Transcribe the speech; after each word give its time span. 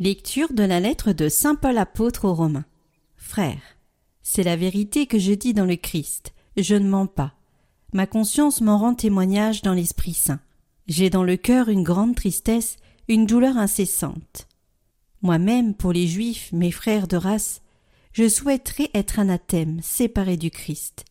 Lecture 0.00 0.52
de 0.52 0.64
la 0.64 0.80
lettre 0.80 1.12
de 1.12 1.28
Saint 1.28 1.54
Paul 1.54 1.78
apôtre 1.78 2.24
aux 2.24 2.34
Romains. 2.34 2.64
Frères, 3.16 3.78
c'est 4.22 4.42
la 4.42 4.56
vérité 4.56 5.06
que 5.06 5.20
je 5.20 5.32
dis 5.32 5.54
dans 5.54 5.66
le 5.66 5.76
Christ, 5.76 6.34
je 6.56 6.74
ne 6.74 6.88
mens 6.88 7.06
pas. 7.06 7.34
Ma 7.92 8.08
conscience 8.08 8.60
m'en 8.60 8.76
rend 8.76 8.96
témoignage 8.96 9.62
dans 9.62 9.72
l'Esprit 9.72 10.14
Saint. 10.14 10.40
J'ai 10.88 11.10
dans 11.10 11.22
le 11.22 11.36
cœur 11.36 11.68
une 11.68 11.84
grande 11.84 12.16
tristesse, 12.16 12.76
une 13.06 13.24
douleur 13.24 13.56
incessante. 13.56 14.48
Moi-même, 15.22 15.74
pour 15.74 15.92
les 15.92 16.08
Juifs, 16.08 16.50
mes 16.50 16.72
frères 16.72 17.06
de 17.06 17.16
race, 17.16 17.62
je 18.12 18.28
souhaiterais 18.28 18.90
être 18.94 19.20
anathème, 19.20 19.78
séparé 19.80 20.36
du 20.36 20.50
Christ. 20.50 21.04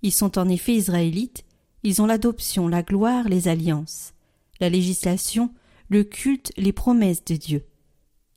Ils 0.00 0.12
sont 0.12 0.38
en 0.38 0.48
effet 0.48 0.76
israélites, 0.76 1.44
ils 1.82 2.00
ont 2.00 2.06
l'adoption, 2.06 2.68
la 2.68 2.82
gloire, 2.82 3.28
les 3.28 3.48
alliances, 3.48 4.14
la 4.60 4.70
législation, 4.70 5.52
le 5.90 6.04
culte, 6.04 6.52
les 6.56 6.72
promesses 6.72 7.26
de 7.26 7.36
Dieu. 7.36 7.66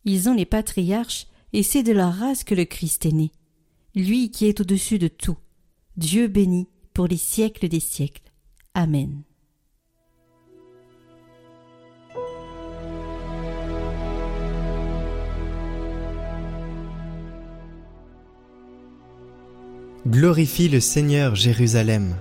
Ils 0.06 0.30
ont 0.30 0.34
les 0.36 0.46
patriarches, 0.46 1.28
et 1.52 1.64
c'est 1.64 1.84
de 1.84 1.92
leur 1.92 2.14
race 2.14 2.44
que 2.44 2.54
le 2.54 2.66
Christ 2.66 3.06
est 3.06 3.12
né. 3.12 3.32
Lui 3.96 4.30
qui 4.30 4.46
est 4.46 4.62
au-dessus 4.62 5.00
de 5.00 5.08
tout. 5.08 5.38
Dieu 5.98 6.28
béni 6.28 6.68
pour 6.94 7.08
les 7.08 7.18
siècles 7.18 7.68
des 7.68 7.80
siècles. 7.80 8.32
Amen. 8.76 9.24
Glorifie 20.08 20.70
le 20.70 20.80
Seigneur 20.80 21.34
Jérusalem. 21.34 22.16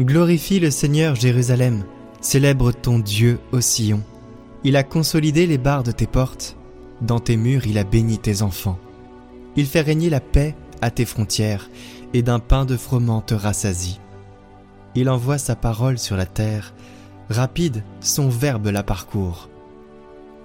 Glorifie 0.00 0.58
le 0.58 0.70
Seigneur 0.70 1.16
Jérusalem. 1.16 1.84
Célèbre 2.22 2.72
ton 2.72 2.98
Dieu 2.98 3.38
au 3.52 3.60
Sion. 3.60 4.02
Il 4.64 4.74
a 4.76 4.84
consolidé 4.84 5.46
les 5.46 5.58
barres 5.58 5.82
de 5.82 5.92
tes 5.92 6.06
portes. 6.06 6.56
Dans 7.02 7.18
tes 7.18 7.36
murs, 7.36 7.66
il 7.66 7.78
a 7.78 7.84
béni 7.84 8.18
tes 8.18 8.42
enfants. 8.42 8.78
Il 9.56 9.66
fait 9.66 9.80
régner 9.80 10.10
la 10.10 10.20
paix 10.20 10.54
à 10.80 10.90
tes 10.90 11.04
frontières, 11.04 11.70
et 12.12 12.22
d'un 12.22 12.38
pain 12.38 12.64
de 12.64 12.76
froment 12.76 13.20
te 13.20 13.34
rassasie. 13.34 14.00
Il 14.94 15.08
envoie 15.08 15.38
sa 15.38 15.54
parole 15.54 15.98
sur 15.98 16.16
la 16.16 16.26
terre, 16.26 16.74
rapide, 17.28 17.84
son 18.00 18.28
verbe 18.28 18.66
la 18.66 18.82
parcourt. 18.82 19.48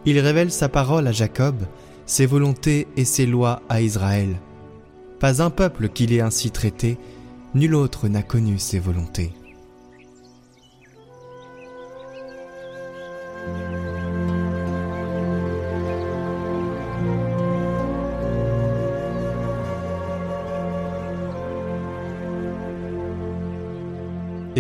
Il 0.06 0.20
révèle 0.20 0.52
sa 0.52 0.70
parole 0.70 1.08
à 1.08 1.12
Jacob, 1.12 1.56
ses 2.06 2.28
volontés 2.28 2.88
et 2.96 3.06
ses 3.06 3.26
lois 3.26 3.62
à 3.70 3.82
Israël. 3.82 4.36
Pas 5.20 5.42
un 5.42 5.50
peuple 5.50 5.90
qu'il 5.90 6.14
ait 6.14 6.22
ainsi 6.22 6.52
traité, 6.52 6.98
nul 7.56 7.74
autre 7.74 8.08
n'a 8.08 8.22
connu 8.22 8.60
ses 8.60 8.80
volontés. 8.80 9.32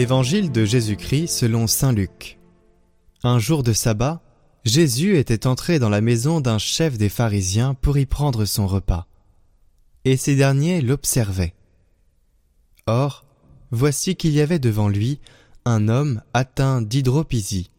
Évangile 0.05 0.51
de 0.51 0.65
Jésus-Christ 0.65 1.29
selon 1.29 1.65
Saint 1.65 1.91
Luc. 1.91 2.37
Un 3.23 3.39
jour 3.39 3.63
de 3.63 3.73
sabbat, 3.73 4.21
Jésus 4.63 5.17
était 5.17 5.47
entré 5.47 5.79
dans 5.79 5.89
la 5.89 5.99
maison 5.99 6.41
d'un 6.41 6.59
chef 6.59 6.99
des 6.99 7.09
pharisiens 7.09 7.73
pour 7.73 7.97
y 7.97 8.05
prendre 8.05 8.45
son 8.45 8.67
repas. 8.67 9.07
Et 10.03 10.15
ces 10.15 10.35
derniers 10.35 10.81
l'observaient. 10.81 11.55
Or, 12.85 13.25
voici 13.71 14.15
qu'il 14.15 14.33
y 14.33 14.41
avait 14.41 14.59
devant 14.59 14.89
lui 14.89 15.19
un 15.65 15.87
homme 15.87 16.21
atteint 16.35 16.83
d'hydropisie. 16.83 17.71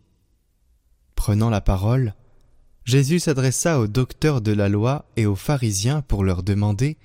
Prenant 1.14 1.48
la 1.48 1.60
parole, 1.60 2.16
Jésus 2.84 3.20
s'adressa 3.20 3.78
aux 3.78 3.86
docteurs 3.86 4.40
de 4.40 4.50
la 4.50 4.68
loi 4.68 5.04
et 5.16 5.26
aux 5.26 5.36
pharisiens 5.36 6.02
pour 6.02 6.24
leur 6.24 6.42
demander 6.42 6.96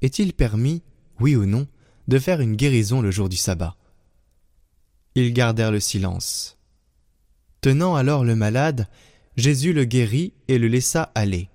Est-il 0.00 0.32
permis, 0.32 0.82
oui 1.20 1.36
ou 1.36 1.44
non, 1.44 1.66
de 2.08 2.18
faire 2.18 2.40
une 2.40 2.56
guérison 2.56 3.02
le 3.02 3.10
jour 3.10 3.28
du 3.28 3.36
sabbat? 3.36 3.76
Ils 5.16 5.32
gardèrent 5.32 5.72
le 5.72 5.80
silence. 5.80 6.58
Tenant 7.62 7.96
alors 7.96 8.22
le 8.22 8.36
malade, 8.36 8.86
Jésus 9.36 9.72
le 9.72 9.84
guérit 9.84 10.34
et 10.46 10.58
le 10.58 10.68
laissa 10.68 11.10
aller. 11.14 11.48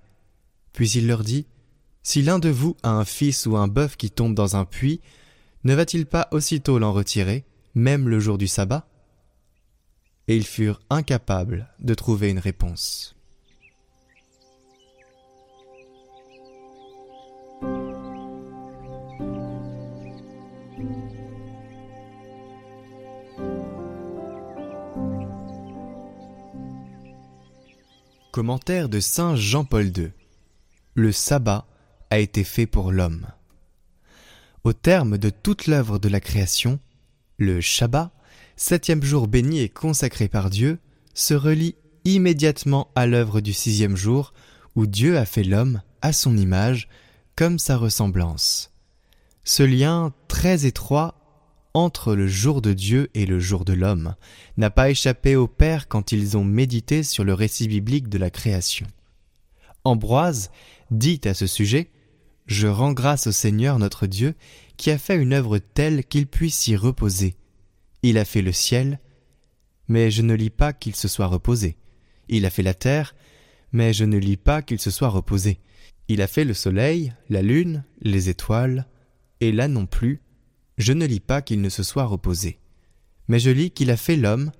Puis 0.72 0.90
il 0.90 1.06
leur 1.06 1.22
dit, 1.22 1.46
Si 2.02 2.22
l'un 2.22 2.38
de 2.38 2.48
vous 2.48 2.76
a 2.82 2.90
un 2.90 3.04
fils 3.04 3.46
ou 3.46 3.56
un 3.56 3.68
bœuf 3.68 3.96
qui 3.96 4.10
tombe 4.10 4.34
dans 4.34 4.56
un 4.56 4.64
puits, 4.64 5.00
ne 5.64 5.74
va-t-il 5.74 6.06
pas 6.06 6.28
aussitôt 6.32 6.78
l'en 6.78 6.92
retirer, 6.92 7.44
même 7.74 8.08
le 8.08 8.18
jour 8.18 8.36
du 8.36 8.48
sabbat? 8.48 8.86
Et 10.26 10.36
ils 10.36 10.46
furent 10.46 10.80
incapables 10.90 11.68
de 11.78 11.94
trouver 11.94 12.30
une 12.30 12.40
réponse. 12.40 13.14
Commentaire 28.32 28.88
de 28.88 28.98
Saint 28.98 29.36
Jean-Paul 29.36 29.92
II. 29.94 30.10
Le 30.94 31.12
sabbat 31.12 31.66
a 32.08 32.18
été 32.18 32.44
fait 32.44 32.64
pour 32.64 32.90
l'homme. 32.90 33.26
Au 34.64 34.72
terme 34.72 35.18
de 35.18 35.28
toute 35.28 35.66
l'œuvre 35.66 35.98
de 35.98 36.08
la 36.08 36.18
création, 36.18 36.80
le 37.36 37.60
Shabbat, 37.60 38.10
septième 38.56 39.02
jour 39.02 39.28
béni 39.28 39.60
et 39.60 39.68
consacré 39.68 40.28
par 40.28 40.48
Dieu, 40.48 40.78
se 41.12 41.34
relie 41.34 41.74
immédiatement 42.06 42.90
à 42.94 43.06
l'œuvre 43.06 43.42
du 43.42 43.52
sixième 43.52 43.96
jour 43.96 44.32
où 44.76 44.86
Dieu 44.86 45.18
a 45.18 45.26
fait 45.26 45.44
l'homme 45.44 45.82
à 46.00 46.14
son 46.14 46.34
image, 46.34 46.88
comme 47.36 47.58
sa 47.58 47.76
ressemblance. 47.76 48.72
Ce 49.44 49.62
lien 49.62 50.14
très 50.28 50.64
étroit 50.64 51.21
entre 51.74 52.14
le 52.14 52.26
jour 52.26 52.62
de 52.62 52.72
Dieu 52.72 53.10
et 53.14 53.26
le 53.26 53.38
jour 53.38 53.64
de 53.64 53.72
l'homme 53.72 54.14
n'a 54.56 54.70
pas 54.70 54.90
échappé 54.90 55.36
aux 55.36 55.48
pères 55.48 55.88
quand 55.88 56.12
ils 56.12 56.36
ont 56.36 56.44
médité 56.44 57.02
sur 57.02 57.24
le 57.24 57.34
récit 57.34 57.68
biblique 57.68 58.08
de 58.08 58.18
la 58.18 58.30
création. 58.30 58.86
Ambroise 59.84 60.50
dit 60.90 61.20
à 61.24 61.34
ce 61.34 61.46
sujet 61.46 61.90
Je 62.46 62.66
rends 62.66 62.92
grâce 62.92 63.26
au 63.26 63.32
Seigneur 63.32 63.78
notre 63.78 64.06
Dieu 64.06 64.34
qui 64.76 64.90
a 64.90 64.98
fait 64.98 65.16
une 65.16 65.32
œuvre 65.32 65.58
telle 65.58 66.04
qu'il 66.04 66.26
puisse 66.26 66.66
y 66.68 66.76
reposer. 66.76 67.36
Il 68.02 68.18
a 68.18 68.24
fait 68.24 68.42
le 68.42 68.52
ciel, 68.52 69.00
mais 69.88 70.10
je 70.10 70.22
ne 70.22 70.34
lis 70.34 70.50
pas 70.50 70.72
qu'il 70.72 70.94
se 70.94 71.08
soit 71.08 71.26
reposé. 71.26 71.76
Il 72.28 72.46
a 72.46 72.50
fait 72.50 72.62
la 72.62 72.74
terre, 72.74 73.14
mais 73.72 73.92
je 73.92 74.04
ne 74.04 74.18
lis 74.18 74.36
pas 74.36 74.62
qu'il 74.62 74.80
se 74.80 74.90
soit 74.90 75.08
reposé. 75.08 75.60
Il 76.08 76.20
a 76.20 76.26
fait 76.26 76.44
le 76.44 76.54
soleil, 76.54 77.12
la 77.28 77.42
lune, 77.42 77.84
les 78.00 78.28
étoiles, 78.28 78.86
et 79.40 79.52
là 79.52 79.68
non 79.68 79.86
plus, 79.86 80.20
je 80.78 80.92
ne 80.92 81.06
lis 81.06 81.20
pas 81.20 81.42
qu'il 81.42 81.60
ne 81.60 81.68
se 81.68 81.82
soit 81.82 82.04
reposé, 82.04 82.58
mais 83.28 83.38
je 83.38 83.50
lis 83.50 83.70
qu'il 83.70 83.90
a 83.90 83.96
fait 83.96 84.16
l'homme, 84.16 84.52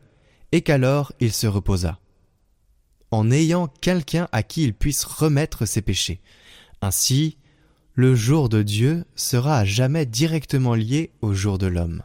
et 0.53 0.61
qu'alors 0.61 1.12
il 1.21 1.33
se 1.33 1.47
reposa, 1.47 1.99
en 3.11 3.31
ayant 3.31 3.69
quelqu'un 3.69 4.28
à 4.33 4.43
qui 4.43 4.65
il 4.65 4.75
puisse 4.75 5.05
remettre 5.05 5.67
ses 5.67 5.83
péchés. 5.83 6.21
Ainsi, 6.83 7.39
le 7.95 8.15
jour 8.15 8.49
de 8.49 8.62
Dieu 8.62 9.05
sera 9.17 9.59
à 9.59 9.65
jamais 9.65 10.06
directement 10.06 10.75
lié 10.75 11.11
au 11.21 11.34
jour 11.34 11.59
de 11.59 11.67
l'homme. 11.67 12.03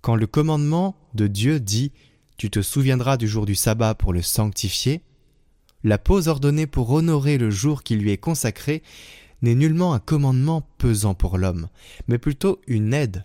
Quand 0.00 0.14
le 0.14 0.26
commandement 0.26 0.96
de 1.14 1.26
Dieu 1.26 1.58
dit 1.58 1.92
Tu 2.36 2.50
te 2.50 2.62
souviendras 2.62 3.16
du 3.16 3.26
jour 3.26 3.46
du 3.46 3.56
sabbat 3.56 3.94
pour 3.94 4.12
le 4.12 4.22
sanctifier, 4.22 5.02
la 5.82 5.98
pause 5.98 6.28
ordonnée 6.28 6.66
pour 6.66 6.90
honorer 6.90 7.38
le 7.38 7.50
jour 7.50 7.82
qui 7.82 7.96
lui 7.96 8.10
est 8.10 8.18
consacré 8.18 8.82
n'est 9.42 9.54
nullement 9.54 9.94
un 9.94 9.98
commandement 9.98 10.68
pesant 10.78 11.14
pour 11.14 11.38
l'homme, 11.38 11.68
mais 12.08 12.18
plutôt 12.18 12.60
une 12.66 12.94
aide 12.94 13.24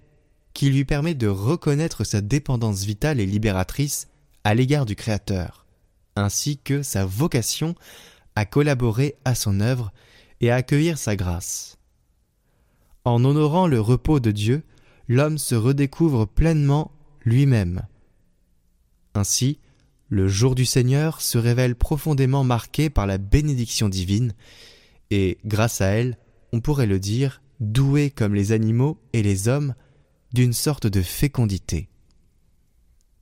qui 0.53 0.69
lui 0.69 0.85
permet 0.85 1.13
de 1.13 1.27
reconnaître 1.27 2.03
sa 2.03 2.21
dépendance 2.21 2.83
vitale 2.83 3.19
et 3.19 3.25
libératrice 3.25 4.07
à 4.43 4.53
l'égard 4.53 4.85
du 4.85 4.95
Créateur, 4.95 5.65
ainsi 6.15 6.57
que 6.57 6.83
sa 6.83 7.05
vocation 7.05 7.75
à 8.35 8.45
collaborer 8.45 9.15
à 9.25 9.35
son 9.35 9.59
œuvre 9.59 9.91
et 10.41 10.51
à 10.51 10.55
accueillir 10.55 10.97
sa 10.97 11.15
grâce. 11.15 11.77
En 13.05 13.23
honorant 13.23 13.67
le 13.67 13.79
repos 13.79 14.19
de 14.19 14.31
Dieu, 14.31 14.63
l'homme 15.07 15.37
se 15.37 15.55
redécouvre 15.55 16.27
pleinement 16.27 16.91
lui-même. 17.23 17.83
Ainsi, 19.13 19.59
le 20.09 20.27
jour 20.27 20.55
du 20.55 20.65
Seigneur 20.65 21.21
se 21.21 21.37
révèle 21.37 21.75
profondément 21.75 22.43
marqué 22.43 22.89
par 22.89 23.07
la 23.07 23.17
bénédiction 23.17 23.89
divine 23.89 24.33
et, 25.11 25.37
grâce 25.45 25.81
à 25.81 25.87
elle, 25.87 26.17
on 26.53 26.61
pourrait 26.61 26.87
le 26.87 26.99
dire, 26.99 27.41
doué 27.59 28.09
comme 28.09 28.33
les 28.33 28.51
animaux 28.51 28.97
et 29.13 29.21
les 29.21 29.47
hommes 29.47 29.75
d'une 30.33 30.53
sorte 30.53 30.87
de 30.87 31.01
fécondité. 31.01 31.89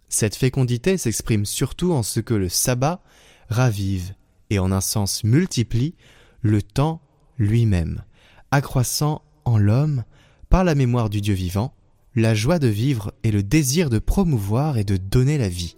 Cette 0.08 0.36
fécondité 0.36 0.98
s'exprime 0.98 1.46
surtout 1.46 1.92
en 1.92 2.04
ce 2.04 2.20
que 2.20 2.34
le 2.34 2.50
sabbat 2.50 3.02
ravive 3.50 4.14
et 4.50 4.60
en 4.60 4.72
un 4.72 4.82
sens 4.82 5.24
multiplie 5.24 5.96
le 6.42 6.62
temps 6.62 7.02
lui-même, 7.38 8.04
accroissant 8.52 9.24
en 9.46 9.58
l'homme, 9.58 10.04
par 10.50 10.64
la 10.64 10.76
mémoire 10.76 11.10
du 11.10 11.22
Dieu 11.22 11.34
vivant, 11.34 11.74
la 12.16 12.34
joie 12.34 12.60
de 12.60 12.68
vivre 12.68 13.14
et 13.24 13.32
le 13.32 13.44
désir 13.44 13.90
de 13.90 14.00
promouvoir 14.00 14.78
et 14.78 14.84
de 14.84 14.98
donner 14.98 15.38
la 15.38 15.50
vie. 15.50 15.76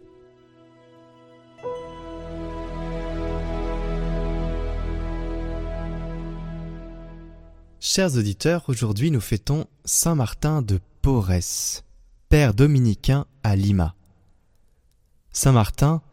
Chers 7.83 8.15
auditeurs, 8.15 8.65
aujourd'hui 8.67 9.09
nous 9.09 9.19
fêtons 9.19 9.65
Saint 9.85 10.13
Martin 10.13 10.61
de 10.61 10.79
Porres, 11.01 11.81
père 12.29 12.53
dominicain 12.53 13.25
à 13.41 13.55
Lima. 13.55 13.95
Saint 15.31 15.51
Martin 15.51 16.03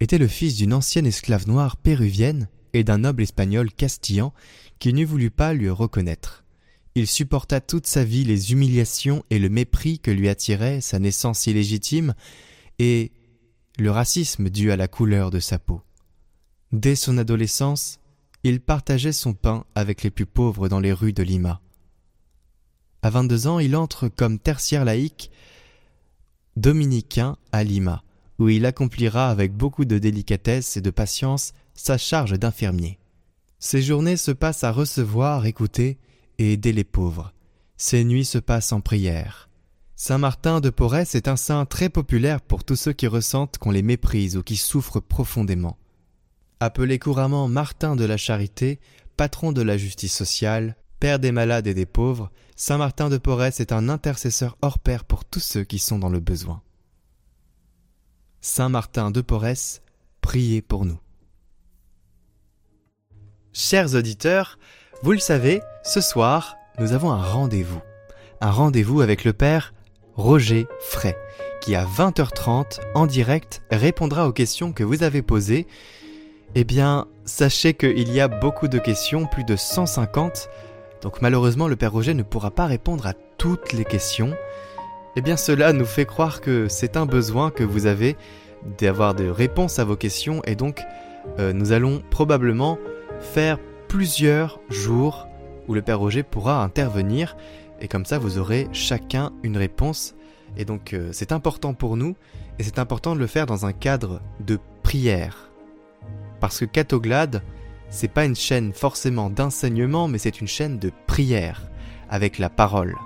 était 0.00 0.16
le 0.16 0.26
fils 0.26 0.56
d'une 0.56 0.72
ancienne 0.72 1.04
esclave 1.04 1.46
noire 1.46 1.76
péruvienne 1.76 2.48
et 2.72 2.82
d'un 2.82 2.96
noble 2.96 3.24
espagnol 3.24 3.70
castillan 3.70 4.32
qui 4.78 4.94
n'eût 4.94 5.04
voulu 5.04 5.30
pas 5.30 5.52
lui 5.52 5.68
reconnaître. 5.68 6.44
Il 6.94 7.06
supporta 7.06 7.60
toute 7.60 7.86
sa 7.86 8.02
vie 8.02 8.24
les 8.24 8.52
humiliations 8.52 9.22
et 9.28 9.38
le 9.38 9.50
mépris 9.50 9.98
que 9.98 10.10
lui 10.10 10.30
attirait 10.30 10.80
sa 10.80 10.98
naissance 10.98 11.46
illégitime 11.46 12.14
et 12.78 13.12
le 13.78 13.90
racisme 13.90 14.48
dû 14.48 14.72
à 14.72 14.78
la 14.78 14.88
couleur 14.88 15.30
de 15.30 15.40
sa 15.40 15.58
peau. 15.58 15.82
Dès 16.72 16.94
son 16.94 17.18
adolescence, 17.18 17.99
il 18.42 18.60
partageait 18.60 19.12
son 19.12 19.34
pain 19.34 19.64
avec 19.74 20.02
les 20.02 20.10
plus 20.10 20.26
pauvres 20.26 20.68
dans 20.68 20.80
les 20.80 20.92
rues 20.92 21.12
de 21.12 21.22
Lima. 21.22 21.60
À 23.02 23.10
22 23.10 23.46
ans, 23.46 23.58
il 23.58 23.76
entre 23.76 24.08
comme 24.08 24.38
tertiaire 24.38 24.84
laïque 24.84 25.30
dominicain 26.56 27.36
à 27.52 27.64
Lima, 27.64 28.02
où 28.38 28.48
il 28.48 28.66
accomplira 28.66 29.30
avec 29.30 29.54
beaucoup 29.54 29.84
de 29.84 29.98
délicatesse 29.98 30.76
et 30.76 30.80
de 30.80 30.90
patience 30.90 31.52
sa 31.74 31.96
charge 31.96 32.38
d'infirmier. 32.38 32.98
Ses 33.58 33.82
journées 33.82 34.16
se 34.16 34.30
passent 34.30 34.64
à 34.64 34.72
recevoir, 34.72 35.46
écouter 35.46 35.98
et 36.38 36.52
aider 36.52 36.72
les 36.72 36.84
pauvres. 36.84 37.32
Ses 37.76 38.04
nuits 38.04 38.24
se 38.24 38.38
passent 38.38 38.72
en 38.72 38.80
prière. 38.80 39.48
Saint 39.96 40.18
Martin 40.18 40.60
de 40.60 40.70
Porres 40.70 41.14
est 41.14 41.28
un 41.28 41.36
saint 41.36 41.66
très 41.66 41.90
populaire 41.90 42.40
pour 42.40 42.64
tous 42.64 42.76
ceux 42.76 42.94
qui 42.94 43.06
ressentent 43.06 43.58
qu'on 43.58 43.70
les 43.70 43.82
méprise 43.82 44.38
ou 44.38 44.42
qui 44.42 44.56
souffrent 44.56 45.00
profondément. 45.00 45.76
Appelé 46.62 46.98
couramment 46.98 47.48
Martin 47.48 47.96
de 47.96 48.04
la 48.04 48.18
Charité, 48.18 48.80
patron 49.16 49.52
de 49.52 49.62
la 49.62 49.78
justice 49.78 50.14
sociale, 50.14 50.76
père 51.00 51.18
des 51.18 51.32
malades 51.32 51.66
et 51.66 51.72
des 51.72 51.86
pauvres, 51.86 52.30
Saint 52.54 52.76
Martin 52.76 53.08
de 53.08 53.16
Porres 53.16 53.44
est 53.44 53.72
un 53.72 53.88
intercesseur 53.88 54.58
hors 54.60 54.78
pair 54.78 55.04
pour 55.04 55.24
tous 55.24 55.40
ceux 55.40 55.64
qui 55.64 55.78
sont 55.78 55.98
dans 55.98 56.10
le 56.10 56.20
besoin. 56.20 56.60
Saint 58.42 58.68
Martin 58.68 59.10
de 59.10 59.22
Porres, 59.22 59.80
priez 60.20 60.60
pour 60.60 60.84
nous. 60.84 60.98
Chers 63.54 63.94
auditeurs, 63.94 64.58
vous 65.02 65.12
le 65.12 65.18
savez, 65.18 65.62
ce 65.82 66.02
soir, 66.02 66.56
nous 66.78 66.92
avons 66.92 67.10
un 67.10 67.22
rendez-vous. 67.22 67.80
Un 68.42 68.50
rendez-vous 68.50 69.00
avec 69.00 69.24
le 69.24 69.32
Père 69.32 69.72
Roger 70.14 70.66
Fray, 70.80 71.14
qui 71.62 71.74
à 71.74 71.86
20h30 71.86 72.80
en 72.94 73.06
direct 73.06 73.62
répondra 73.70 74.28
aux 74.28 74.32
questions 74.34 74.74
que 74.74 74.84
vous 74.84 75.02
avez 75.02 75.22
posées 75.22 75.66
eh 76.54 76.64
bien, 76.64 77.06
sachez 77.24 77.74
qu'il 77.74 78.12
y 78.12 78.20
a 78.20 78.28
beaucoup 78.28 78.68
de 78.68 78.78
questions, 78.78 79.26
plus 79.26 79.44
de 79.44 79.56
150, 79.56 80.48
donc 81.02 81.22
malheureusement 81.22 81.68
le 81.68 81.76
Père 81.76 81.92
Roger 81.92 82.14
ne 82.14 82.22
pourra 82.22 82.50
pas 82.50 82.66
répondre 82.66 83.06
à 83.06 83.14
toutes 83.38 83.72
les 83.72 83.84
questions. 83.84 84.34
Eh 85.16 85.22
bien 85.22 85.36
cela 85.36 85.72
nous 85.72 85.84
fait 85.84 86.06
croire 86.06 86.40
que 86.40 86.68
c'est 86.68 86.96
un 86.96 87.06
besoin 87.06 87.50
que 87.50 87.64
vous 87.64 87.86
avez 87.86 88.16
d'avoir 88.78 89.14
des 89.14 89.30
réponses 89.30 89.78
à 89.78 89.84
vos 89.84 89.96
questions 89.96 90.42
et 90.44 90.54
donc 90.54 90.82
euh, 91.38 91.52
nous 91.52 91.72
allons 91.72 92.02
probablement 92.10 92.78
faire 93.20 93.58
plusieurs 93.88 94.60
jours 94.68 95.26
où 95.68 95.74
le 95.74 95.82
Père 95.82 95.98
Roger 95.98 96.22
pourra 96.22 96.62
intervenir 96.62 97.36
et 97.80 97.88
comme 97.88 98.04
ça 98.04 98.18
vous 98.18 98.38
aurez 98.38 98.68
chacun 98.72 99.32
une 99.42 99.56
réponse 99.56 100.14
et 100.56 100.64
donc 100.64 100.92
euh, 100.92 101.10
c'est 101.12 101.32
important 101.32 101.74
pour 101.74 101.96
nous 101.96 102.16
et 102.58 102.62
c'est 102.62 102.78
important 102.78 103.14
de 103.14 103.20
le 103.20 103.26
faire 103.26 103.46
dans 103.46 103.66
un 103.66 103.72
cadre 103.72 104.20
de 104.40 104.58
prière. 104.82 105.49
Parce 106.40 106.58
que 106.58 106.64
Catoglade, 106.64 107.42
c'est 107.90 108.08
pas 108.08 108.24
une 108.24 108.36
chaîne 108.36 108.72
forcément 108.72 109.30
d'enseignement, 109.30 110.08
mais 110.08 110.18
c'est 110.18 110.40
une 110.40 110.48
chaîne 110.48 110.78
de 110.78 110.90
prière, 111.06 111.62
avec 112.08 112.38
la 112.38 112.48
parole. 112.48 112.96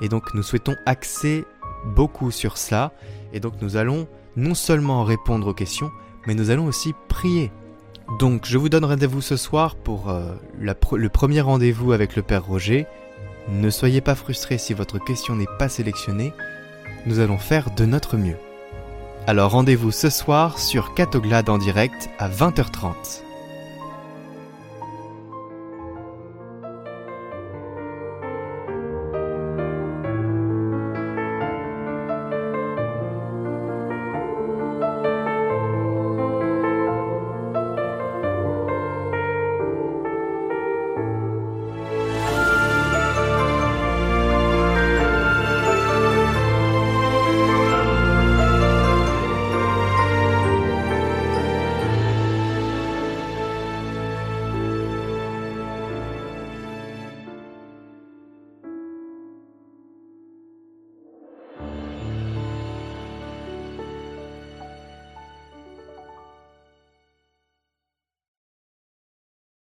Et 0.00 0.08
donc 0.08 0.34
nous 0.34 0.42
souhaitons 0.42 0.76
axer 0.86 1.44
beaucoup 1.86 2.30
sur 2.30 2.56
cela, 2.56 2.92
et 3.32 3.40
donc 3.40 3.54
nous 3.60 3.76
allons 3.76 4.06
non 4.36 4.54
seulement 4.54 5.04
répondre 5.04 5.48
aux 5.48 5.54
questions, 5.54 5.90
mais 6.26 6.34
nous 6.34 6.50
allons 6.50 6.66
aussi 6.66 6.94
prier. 7.08 7.50
Donc 8.18 8.46
je 8.46 8.56
vous 8.56 8.68
donne 8.68 8.84
rendez-vous 8.84 9.20
ce 9.20 9.36
soir 9.36 9.74
pour 9.76 10.08
euh, 10.08 10.34
le 10.58 11.08
premier 11.08 11.40
rendez-vous 11.40 11.92
avec 11.92 12.16
le 12.16 12.22
Père 12.22 12.44
Roger. 12.44 12.86
Ne 13.48 13.70
soyez 13.70 14.00
pas 14.00 14.14
frustrés 14.14 14.58
si 14.58 14.74
votre 14.74 14.98
question 14.98 15.34
n'est 15.34 15.46
pas 15.58 15.68
sélectionnée, 15.68 16.32
nous 17.06 17.18
allons 17.18 17.38
faire 17.38 17.70
de 17.74 17.84
notre 17.84 18.16
mieux. 18.16 18.36
Alors 19.28 19.50
rendez-vous 19.50 19.90
ce 19.90 20.08
soir 20.08 20.58
sur 20.58 20.94
Catoglade 20.94 21.50
en 21.50 21.58
direct 21.58 22.08
à 22.18 22.30
20h30. 22.30 23.27